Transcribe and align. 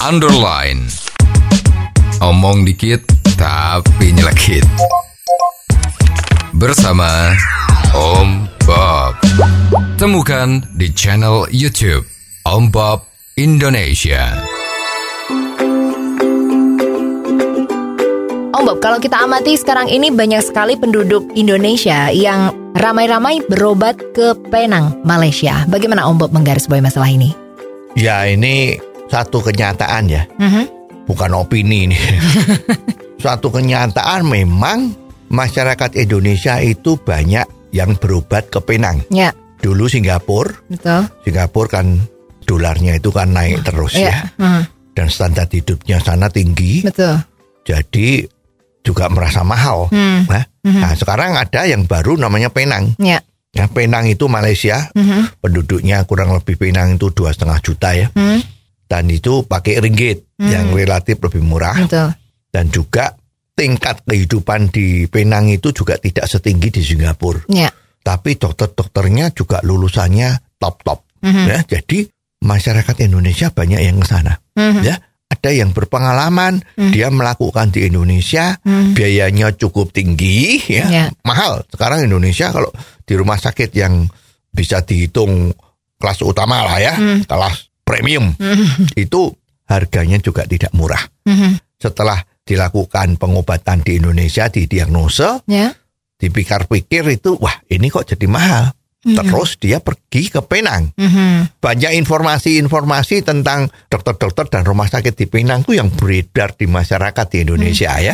underline. 0.00 0.88
Omong 2.24 2.64
dikit 2.64 3.04
tapi 3.36 4.16
nyelekit. 4.16 4.64
Bersama 6.56 7.36
Om 7.92 8.48
Bob. 8.64 9.20
Temukan 10.00 10.64
di 10.72 10.88
channel 10.96 11.44
YouTube 11.52 12.08
Om 12.48 12.72
Bob 12.72 13.04
Indonesia. 13.36 14.40
Om 18.56 18.62
Bob, 18.64 18.80
kalau 18.80 18.96
kita 19.04 19.20
amati 19.20 19.60
sekarang 19.60 19.92
ini 19.92 20.08
banyak 20.08 20.40
sekali 20.40 20.80
penduduk 20.80 21.28
Indonesia 21.36 22.08
yang 22.08 22.72
ramai-ramai 22.72 23.44
berobat 23.52 24.00
ke 24.16 24.32
Penang, 24.48 24.96
Malaysia. 25.04 25.68
Bagaimana 25.68 26.08
Om 26.08 26.16
Bob 26.24 26.32
menggarisbawahi 26.32 26.84
masalah 26.84 27.12
ini? 27.12 27.36
Ya 27.98 28.24
ini 28.24 28.89
satu 29.10 29.42
kenyataan 29.42 30.06
ya, 30.06 30.22
Mhm. 30.38 30.64
bukan 31.04 31.30
opini 31.34 31.84
ini. 31.84 31.98
Suatu 33.20 33.50
kenyataan 33.50 34.24
memang 34.24 34.94
masyarakat 35.28 35.92
Indonesia 35.98 36.56
itu 36.58 36.96
banyak 36.96 37.44
yang 37.70 37.94
berobat 37.94 38.48
ke 38.48 38.58
Penang. 38.60 39.04
Ya, 39.10 39.30
Dulu 39.60 39.84
Singapura, 39.86 40.56
betul. 40.66 41.04
Singapura 41.20 41.68
kan 41.70 42.00
dolarnya 42.42 42.96
itu 42.96 43.12
kan 43.12 43.28
naik 43.28 43.60
terus 43.60 43.92
ya. 43.92 44.24
Mhm, 44.34 44.62
Dan 44.90 45.06
standar 45.06 45.46
hidupnya 45.46 46.00
sana 46.00 46.26
tinggi, 46.26 46.80
betul. 46.80 47.20
jadi 47.62 48.24
juga 48.80 49.06
merasa 49.06 49.44
mahal. 49.44 49.92
Hmm. 49.92 50.24
Nah, 50.24 50.44
nah, 50.64 50.92
sekarang 50.94 51.36
ada 51.36 51.68
yang 51.68 51.84
baru 51.84 52.16
namanya 52.16 52.48
Penang. 52.48 52.96
Ya. 52.96 53.20
Ya, 53.52 53.68
Penang 53.68 54.08
itu 54.08 54.24
Malaysia, 54.26 54.88
Mhm, 54.94 55.36
penduduknya 55.38 56.00
kurang 56.04 56.32
lebih 56.32 56.56
Penang 56.56 56.96
itu 56.96 57.10
dua 57.10 57.30
setengah 57.30 57.60
juta 57.60 57.92
ya. 57.92 58.08
hmm, 58.10 58.40
Dan 58.90 59.06
itu 59.06 59.46
pakai 59.46 59.78
ringgit 59.78 60.34
yang 60.42 60.74
relatif 60.74 61.22
lebih 61.22 61.46
murah. 61.46 61.78
betul. 61.78 62.10
dan 62.50 62.66
juga 62.66 63.14
tingkat 63.54 64.02
kehidupan 64.02 64.74
di 64.74 65.06
Penang 65.06 65.46
itu 65.46 65.70
juga 65.70 65.94
tidak 65.94 66.26
setinggi 66.26 66.74
di 66.74 66.82
Singapura. 66.82 67.46
Ya. 67.46 67.70
Tapi 68.02 68.34
dokter-dokternya 68.34 69.30
juga 69.30 69.62
lulusannya 69.62 70.58
top-top. 70.58 71.22
Mhm. 71.22 71.44
Ya, 71.46 71.58
jadi 71.62 72.10
masyarakat 72.42 73.06
Indonesia 73.06 73.54
banyak 73.54 73.78
yang 73.78 74.02
ke 74.02 74.08
sana. 74.10 74.34
Mhm. 74.58 74.82
Ya, 74.82 74.98
ada 75.30 75.50
yang 75.54 75.70
berpengalaman, 75.70 76.58
dia 76.90 77.06
melakukan 77.14 77.70
di 77.70 77.86
Indonesia, 77.86 78.58
Mhm. 78.66 78.98
biayanya 78.98 79.54
cukup 79.54 79.94
tinggi, 79.94 80.58
ya, 80.66 80.90
Ya. 80.90 81.04
mahal. 81.22 81.62
Sekarang 81.70 82.02
Indonesia 82.02 82.50
kalau 82.50 82.74
di 83.06 83.14
rumah 83.14 83.38
sakit 83.38 83.70
yang 83.78 84.10
bisa 84.50 84.82
dihitung 84.82 85.54
kelas 86.02 86.18
utama 86.26 86.66
lah 86.66 86.82
ya, 86.82 86.98
kelas 87.30 87.69
premium, 87.90 88.30
itu 88.94 89.34
harganya 89.66 90.16
juga 90.16 90.46
tidak 90.46 90.70
murah. 90.70 91.02
Mhm. 91.26 91.58
setelah 91.74 92.20
dilakukan 92.44 93.16
pengobatan 93.16 93.80
di 93.80 93.96
Indonesia 93.96 94.46
di 94.46 94.66
diagnosa 94.66 95.40
Ya. 95.48 95.72
dipikir-pikir 96.20 97.08
itu 97.10 97.34
wah 97.36 97.56
ini 97.66 97.88
kok 97.88 98.04
jadi 98.06 98.26
mahal. 98.26 98.76
Terus 99.00 99.56
dia 99.56 99.80
pergi 99.80 100.28
ke 100.28 100.44
Penang. 100.44 100.92
Mhm. 100.92 101.56
banyak 101.56 101.96
informasi-informasi 101.96 103.24
tentang 103.24 103.72
dokter-dokter 103.88 104.44
dan 104.46 104.62
rumah 104.62 104.86
sakit 104.86 105.14
di 105.14 105.24
Penang 105.24 105.64
tuh 105.64 105.72
yang 105.74 105.88
beredar 105.88 106.52
di 106.52 106.68
masyarakat 106.68 107.26
di 107.26 107.38
Indonesia 107.42 107.96
ya. 107.96 108.12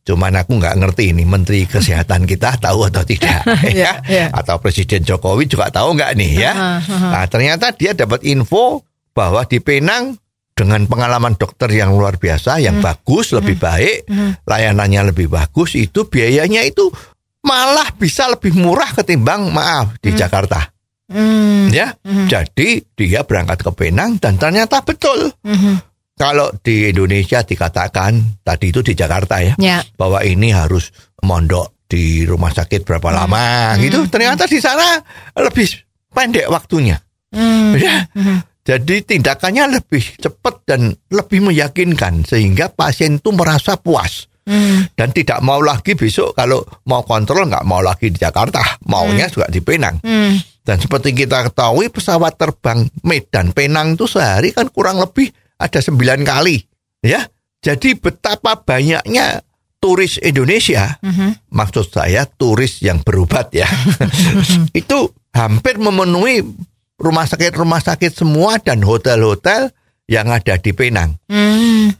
Cuman 0.00 0.32
aku 0.32 0.54
nggak 0.54 0.78
ngerti 0.78 1.10
ini 1.10 1.26
Menteri 1.26 1.66
Kesehatan 1.66 2.24
kita 2.24 2.56
tahu 2.56 2.86
atau 2.86 3.02
tidak 3.02 3.42
ya 3.74 3.98
ya. 4.02 4.30
atau 4.30 4.56
Presiden 4.56 5.02
Jokowi 5.02 5.44
juga 5.44 5.66
tahu 5.68 5.98
nggak 5.98 6.14
nih 6.14 6.32
ya. 6.40 6.52
Nah 6.86 7.26
ternyata 7.26 7.74
dia 7.74 7.90
dapat 7.90 8.22
info 8.22 8.86
bahwa 9.20 9.44
di 9.44 9.60
Penang 9.60 10.16
dengan 10.56 10.88
pengalaman 10.88 11.36
dokter 11.36 11.68
yang 11.68 11.92
luar 11.92 12.16
biasa, 12.16 12.56
yang 12.56 12.80
bagus, 12.80 13.36
lebih 13.36 13.60
baik, 13.60 14.08
layanannya 14.48 15.12
lebih 15.12 15.28
bagus, 15.28 15.76
itu 15.76 16.08
biayanya 16.08 16.64
itu 16.64 16.88
malah 17.44 17.92
bisa 17.96 18.28
lebih 18.32 18.56
murah 18.56 18.88
ketimbang 18.96 19.52
maaf 19.52 20.00
di 20.00 20.16
Jakarta. 20.16 20.72
Hmm. 21.12 21.68
Ya, 21.68 21.96
jadi 22.04 22.80
dia 22.96 23.20
berangkat 23.28 23.60
ke 23.60 23.70
Penang 23.76 24.16
dan 24.20 24.40
ternyata 24.40 24.80
betul. 24.80 25.32
Mhm. 25.44 25.84
Kalau 26.20 26.52
di 26.60 26.92
Indonesia 26.92 27.40
dikatakan 27.40 28.44
tadi 28.44 28.68
itu 28.68 28.84
di 28.84 28.92
Jakarta 28.92 29.40
ya, 29.40 29.56
Ya. 29.56 29.80
bahwa 29.96 30.20
ini 30.20 30.52
harus 30.52 30.92
mondok 31.24 31.88
di 31.88 32.28
rumah 32.28 32.52
sakit 32.52 32.84
berapa 32.84 33.08
lama 33.08 33.76
gitu. 33.80 34.04
Ternyata 34.12 34.44
di 34.44 34.60
sana 34.60 35.00
lebih 35.40 35.66
pendek 36.12 36.52
waktunya. 36.52 37.00
Hmm. 37.32 37.72
Ya. 37.80 38.04
Jadi 38.70 39.02
tindakannya 39.02 39.82
lebih 39.82 40.22
cepat 40.22 40.62
dan 40.62 40.94
lebih 41.10 41.42
meyakinkan 41.42 42.22
sehingga 42.22 42.70
pasien 42.70 43.18
itu 43.18 43.34
merasa 43.34 43.74
puas 43.74 44.30
Hmm. 44.40 44.88
dan 44.96 45.14
tidak 45.14 45.38
mau 45.44 45.60
lagi 45.62 45.94
besok 45.94 46.34
kalau 46.34 46.64
mau 46.88 47.04
kontrol 47.04 47.46
nggak 47.46 47.62
mau 47.68 47.78
lagi 47.84 48.10
di 48.10 48.18
Jakarta, 48.18 48.58
maunya 48.88 49.28
juga 49.30 49.46
di 49.46 49.60
Penang. 49.62 50.00
Hmm. 50.02 50.34
Dan 50.64 50.80
seperti 50.80 51.14
kita 51.14 51.46
ketahui 51.52 51.86
pesawat 51.92 52.34
terbang 52.34 52.82
Medan 53.04 53.52
Penang 53.54 53.94
itu 53.94 54.10
sehari 54.10 54.50
kan 54.50 54.66
kurang 54.72 54.98
lebih 54.98 55.30
ada 55.54 55.78
sembilan 55.78 56.24
kali, 56.24 56.56
ya. 57.04 57.20
Jadi 57.62 57.94
betapa 57.94 58.58
banyaknya 58.58 59.44
turis 59.78 60.16
Indonesia, 60.18 60.98
Mhm. 60.98 61.52
maksud 61.52 61.92
saya 61.92 62.24
turis 62.24 62.80
yang 62.80 63.04
berobat 63.04 63.52
ya, 63.54 63.68
itu 64.80 64.98
hampir 65.30 65.78
memenuhi 65.78 66.42
rumah 67.00 67.24
sakit-rumah 67.24 67.80
sakit 67.80 68.12
semua 68.12 68.60
dan 68.60 68.84
hotel-hotel 68.84 69.72
yang 70.06 70.28
ada 70.28 70.60
di 70.60 70.70
Penang. 70.76 71.16
Hmm. 71.26 71.90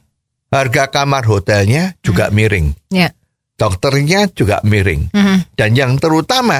Harga 0.51 0.91
kamar 0.91 1.25
hotelnya 1.25 1.95
juga 2.03 2.29
miring, 2.29 2.75
Ya. 2.91 3.15
dokternya 3.55 4.29
juga 4.35 4.59
miring. 4.67 5.15
Mhm. 5.15 5.55
Dan 5.55 5.71
yang 5.79 5.95
terutama, 5.97 6.59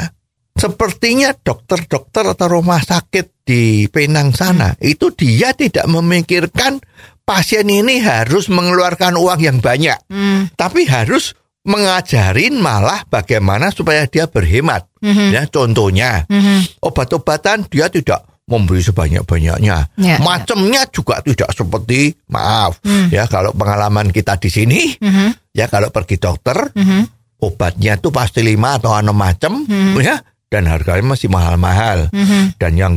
sepertinya 0.55 1.35
dokter-dokter 1.35 2.23
atau 2.23 2.47
rumah 2.47 2.79
sakit 2.79 3.43
di 3.43 3.91
Penang 3.91 4.31
sana 4.31 4.79
itu 4.79 5.11
dia 5.11 5.51
tidak 5.59 5.91
memikirkan 5.91 6.79
pasien 7.27 7.67
ini 7.67 7.99
harus 7.99 8.47
mengeluarkan 8.47 9.19
uang 9.19 9.43
yang 9.43 9.59
banyak, 9.59 9.99
Hmm. 10.07 10.55
tapi 10.55 10.87
harus 10.87 11.35
mengajarin 11.67 12.57
malah 12.57 13.05
bagaimana 13.11 13.69
supaya 13.75 14.07
dia 14.07 14.31
berhemat. 14.31 14.87
Ya, 15.03 15.45
contohnya 15.51 16.25
Mhm. 16.31 16.79
obat-obatan 16.85 17.67
dia 17.67 17.91
tidak 17.91 18.30
membeli 18.51 18.83
sebanyak-banyaknya. 18.83 19.95
Ya, 19.95 20.17
Macamnya 20.19 20.83
juga 20.91 21.23
tidak 21.23 21.55
seperti 21.55 22.11
maaf 22.27 22.83
ya 23.09 23.25
kalau 23.25 23.55
pengalaman 23.55 24.11
kita 24.11 24.35
di 24.37 24.51
sini 24.51 24.81
Mhm. 24.99 25.55
ya 25.55 25.67
kalau 25.67 25.89
pergi 25.89 26.19
dokter 26.19 26.59
Mhm. 26.75 27.07
obatnya 27.41 27.95
itu 27.95 28.11
pasti 28.11 28.43
lima 28.43 28.75
atau 28.75 28.91
enam 28.93 29.15
macam 29.15 29.63
ya 29.97 30.19
dan 30.51 30.67
harganya 30.67 31.15
masih 31.15 31.31
mahal-mahal 31.31 32.11
Mhm. 32.11 32.59
dan 32.59 32.73
yang 32.75 32.95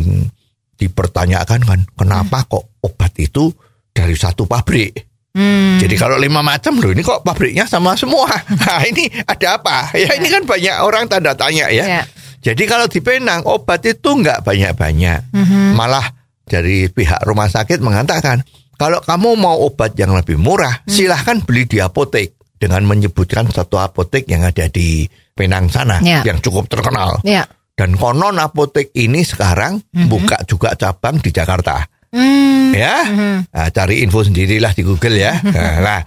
dipertanyakan 0.74 1.62
kan 1.62 1.80
kenapa 1.94 2.44
kok 2.46 2.66
obat 2.81 3.13
itu 3.18 3.53
dari 3.90 4.18
satu 4.18 4.44
pabrik 4.44 5.13
Hmm. 5.34 5.81
jadi 5.81 5.97
kalau 5.97 6.22
lima 6.22 6.46
macam 6.46 6.78
loh 6.78 6.94
ini 6.94 7.02
kok 7.02 7.25
pabriknya 7.25 7.66
sama 7.66 7.97
semua 7.97 8.30
nah 8.62 8.86
ini 8.86 9.09
ada 9.25 9.58
apa 9.58 9.90
ya 9.97 10.13
ini 10.13 10.30
kan 10.30 10.46
banyak 10.46 10.75
orang 10.78 11.09
tanda 11.09 11.34
tanya 11.34 11.74
ya 11.74 11.86
Ya. 11.90 12.02
Jadi 12.44 12.64
kalau 12.68 12.86
di 12.86 13.00
Penang 13.00 13.42
obat 13.44 13.81
itu 13.81 14.09
nggak 14.12 14.44
banyak-banyak. 14.44 15.31
Mhm. 15.31 15.74
malah 15.74 16.04
dari 16.44 16.86
pihak 16.86 17.24
rumah 17.24 17.48
sakit 17.48 17.80
mengatakan 17.80 18.44
kalau 18.76 19.00
kamu 19.00 19.40
mau 19.40 19.64
obat 19.64 19.96
yang 19.96 20.12
lebih 20.12 20.36
murah 20.36 20.84
silahkan 20.84 21.40
beli 21.40 21.64
di 21.64 21.80
apotek 21.80 22.36
dengan 22.54 22.84
menyebutkan 22.84 23.48
satu 23.48 23.76
apotek 23.78 24.28
yang 24.28 24.44
ada 24.44 24.68
di 24.68 25.08
Penang 25.34 25.66
sana 25.68 25.98
Ya. 26.00 26.22
yang 26.22 26.38
cukup 26.38 26.68
terkenal. 26.68 27.18
Ya. 27.24 27.48
dan 27.74 27.98
konon 27.98 28.38
apotek 28.38 28.94
ini 28.94 29.25
sekarang 29.25 29.81
buka 30.06 30.46
juga 30.46 30.78
cabang 30.78 31.18
di 31.18 31.34
Jakarta. 31.34 31.81
Hmm. 32.14 32.70
ya? 32.70 33.02
Nah, 33.50 33.74
cari 33.74 34.06
info 34.06 34.22
sendirilah 34.22 34.78
di 34.78 34.86
Google 34.86 35.18
ya. 35.18 35.34
Nah, 35.42 35.81
nah, 35.81 36.01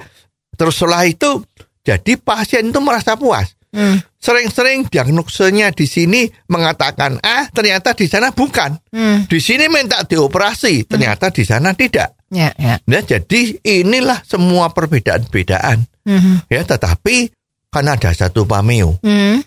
terus 0.55 0.79
setelah 0.79 1.03
itu 1.03 1.43
jadi 1.82 2.23
pasien 2.23 2.71
itu 2.71 2.79
merasa 2.79 3.19
puas 3.19 3.56
Hmm. 3.76 4.00
sering-sering 4.17 4.88
diagnosenya 4.88 5.69
di 5.70 5.84
sini 5.84 6.25
mengatakan 6.49 7.20
ah 7.20 7.44
ternyata 7.52 7.93
di 7.93 8.08
sana 8.08 8.32
bukan 8.32 8.73
Hmm. 8.88 9.28
di 9.28 9.37
sini 9.37 9.69
minta 9.69 10.00
dioperasi 10.00 10.88
ternyata 10.88 11.28
di 11.28 11.44
sana 11.44 11.76
tidak 11.76 12.17
Ya. 12.32 12.50
Ya. 12.56 12.81
nah 12.88 13.05
jadi 13.05 13.61
inilah 13.62 14.25
semua 14.25 14.73
perbedaan-bedaan 14.73 15.84
Mhm. 16.08 16.49
ya 16.49 16.64
tetapi 16.64 17.28
kan 17.69 17.84
ada 17.87 18.11
satu 18.11 18.49
pameo 18.49 18.96
Hmm. 19.05 19.44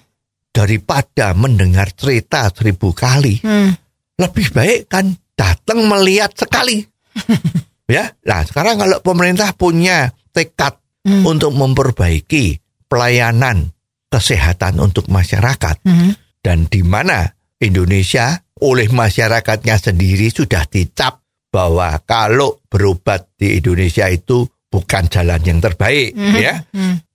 daripada 0.50 1.34
mendengar 1.34 1.90
cerita 1.92 2.48
seribu 2.54 2.94
kali 2.94 3.42
Hmm. 3.42 3.74
lebih 4.16 4.54
baik 4.54 4.80
kan 4.88 5.10
datang 5.34 5.90
melihat 5.90 6.30
sekali 6.36 6.86
ya 7.90 8.14
nah 8.22 8.46
sekarang 8.46 8.78
kalau 8.78 9.02
pemerintah 9.02 9.52
punya 9.58 10.14
tekad 10.30 10.78
Hmm. 11.00 11.24
untuk 11.26 11.56
memperbaiki 11.56 12.60
pelayanan 12.86 13.72
kesehatan 14.10 14.82
untuk 14.82 15.08
masyarakat 15.08 15.86
Mhm. 15.86 16.12
dan 16.42 16.66
di 16.66 16.82
mana 16.82 17.30
Indonesia 17.58 18.34
oleh 18.60 18.90
masyarakatnya 18.90 19.78
sendiri 19.78 20.28
sudah 20.28 20.66
dicap 20.66 21.22
bahwa 21.50 21.96
kalau 22.04 22.60
berobat 22.68 23.32
di 23.34 23.58
Indonesia 23.58 24.06
itu 24.06 24.44
bukan 24.70 25.08
jalan 25.08 25.42
yang 25.42 25.58
terbaik 25.58 26.14
ya. 26.36 26.62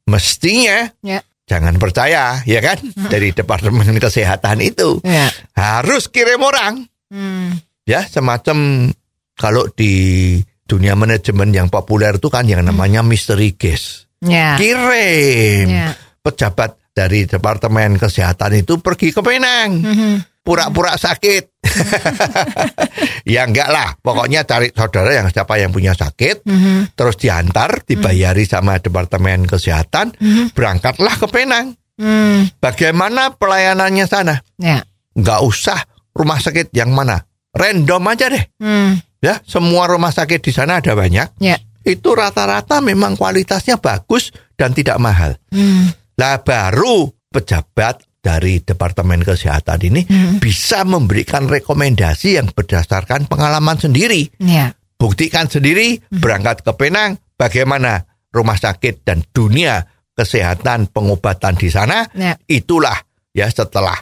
Mestinya 0.05 0.91
Ya. 1.00 1.20
jangan 1.46 1.76
percaya 1.76 2.43
ya 2.43 2.61
kan 2.61 2.79
dari 3.08 3.31
Departemen 3.31 3.96
Kesehatan 3.96 4.61
itu. 4.61 4.99
Ya. 5.02 5.31
Harus 5.55 6.08
kirim 6.08 6.41
orang 6.41 6.85
Hmm. 7.08 7.56
ya 7.87 8.02
semacam 8.05 8.91
kalau 9.35 9.69
di 9.70 10.41
dunia 10.64 10.96
manajemen 10.96 11.52
yang 11.52 11.69
populer 11.69 12.17
itu 12.17 12.26
kan 12.26 12.49
yang 12.49 12.64
namanya 12.64 13.05
mystery 13.05 13.55
guest. 13.55 14.08
Ya. 14.20 14.56
Kirim 14.56 15.69
Ya. 15.69 15.93
pejabat 16.20 16.81
dari 16.94 17.26
Departemen 17.26 17.99
Kesehatan 17.99 18.55
itu 18.55 18.79
pergi 18.79 19.11
ke 19.11 19.20
Penang. 19.20 19.82
Mhm. 19.82 20.14
Pura-pura 20.44 20.94
sakit. 20.94 21.56
ya 23.35 23.49
enggak 23.49 23.69
lah, 23.73 23.96
pokoknya 23.99 24.44
cari 24.44 24.70
saudara 24.70 25.11
yang 25.17 25.29
siapa 25.32 25.56
yang 25.56 25.73
punya 25.73 25.96
sakit, 25.96 26.44
Mhm. 26.44 26.94
terus 26.94 27.17
diantar, 27.17 27.82
dibayari 27.82 28.44
sama 28.44 28.79
Departemen 28.79 29.49
Kesehatan, 29.49 30.14
berangkatlah 30.52 31.17
ke 31.19 31.26
Penang. 31.29 31.75
Hmm. 31.94 32.50
Bagaimana 32.58 33.38
pelayanannya 33.38 34.06
sana? 34.11 34.43
Ya. 34.58 34.82
Enggak 35.14 35.41
usah 35.46 35.79
rumah 36.11 36.43
sakit 36.43 36.75
yang 36.75 36.91
mana, 36.91 37.23
random 37.55 38.02
aja 38.11 38.26
deh. 38.29 38.44
Hmm. 38.58 38.99
Ya, 39.23 39.41
semua 39.46 39.87
rumah 39.88 40.11
sakit 40.12 40.43
di 40.43 40.52
sana 40.52 40.82
ada 40.85 40.93
banyak. 40.93 41.41
Ya. 41.41 41.56
Itu 41.85 42.12
rata-rata 42.17 42.81
memang 42.81 43.14
kualitasnya 43.17 43.79
bagus 43.79 44.35
dan 44.58 44.76
tidak 44.76 44.99
mahal. 45.00 45.38
Hmm. 45.49 45.88
Lah 46.19 46.43
baru 46.43 47.11
pejabat 47.31 48.06
dari 48.25 48.62
Departemen 48.64 49.20
Kesehatan 49.20 49.81
ini 49.84 50.02
bisa 50.40 50.87
memberikan 50.88 51.44
rekomendasi 51.44 52.40
yang 52.40 52.49
berdasarkan 52.49 53.28
pengalaman 53.28 53.76
sendiri. 53.76 54.32
Ya. 54.40 54.72
Buktikan 54.96 55.50
sendiri, 55.50 56.00
berangkat 56.08 56.64
ke 56.64 56.72
Penang, 56.72 57.20
bagaimana 57.37 58.08
rumah 58.32 58.56
sakit 58.56 59.05
dan 59.05 59.20
dunia 59.34 59.84
kesehatan 60.16 60.88
pengobatan 60.88 61.58
di 61.58 61.69
sana. 61.69 62.08
Ya. 62.17 62.38
Itulah 62.49 62.96
ya 63.34 63.50
setelah 63.50 63.99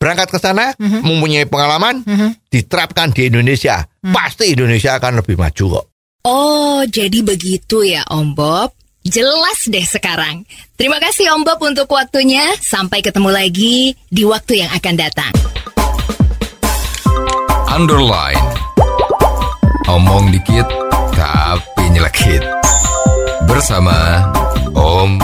berangkat 0.00 0.32
ke 0.32 0.38
sana, 0.40 0.72
mempunyai 0.80 1.44
pengalaman, 1.44 2.02
diterapkan 2.48 3.12
di 3.12 3.28
Indonesia. 3.28 3.84
Pasti 4.00 4.56
Indonesia 4.56 4.96
akan 4.96 5.20
lebih 5.20 5.36
maju 5.36 5.64
kok. 5.76 5.86
Oh, 6.24 6.80
jadi 6.88 7.20
begitu 7.20 7.84
ya 7.84 8.04
Om 8.08 8.32
Bob. 8.32 8.79
Jelas 9.00 9.64
deh 9.64 9.80
sekarang. 9.80 10.44
Terima 10.76 11.00
kasih 11.00 11.32
Om 11.32 11.48
Bob 11.48 11.60
untuk 11.64 11.88
waktunya. 11.88 12.52
Sampai 12.60 13.00
ketemu 13.00 13.32
lagi 13.32 13.96
di 14.12 14.22
waktu 14.28 14.60
yang 14.60 14.70
akan 14.76 14.94
datang. 15.00 15.32
Underline. 17.72 18.44
Omong 19.88 20.28
dikit 20.36 20.68
tapi 21.16 21.84
nyelekit. 21.96 22.44
Bersama 23.48 24.28
Om 24.76 25.16